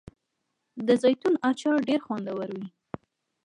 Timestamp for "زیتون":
1.03-1.33